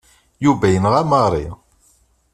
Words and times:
Yuba 0.43 0.67
yenɣa 0.73 1.01
Mary. 1.11 1.45